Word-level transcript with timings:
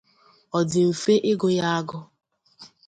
ọ 0.57 0.59
dị 0.69 0.81
mfe 0.91 1.13
ịgụ 1.31 1.47
ya 1.57 1.65
agụ. 1.77 1.97